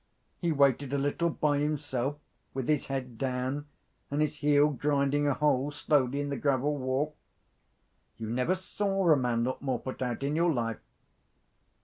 [0.39, 2.15] He waited a little by himself,
[2.55, 3.67] with his head down,
[4.09, 7.15] and his heel grinding a hole slowly in the gravel walk;
[8.17, 10.79] you never saw a man look more put out in your life.